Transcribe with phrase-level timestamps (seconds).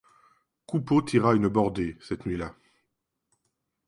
[0.65, 2.55] Coupeau tira une bordée, cette nuit-là.